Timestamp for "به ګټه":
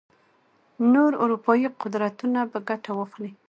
2.51-2.91